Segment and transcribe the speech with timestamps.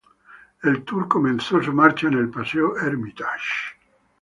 [0.63, 3.75] El tour comenzó su marcha en el Paseo Hermitage.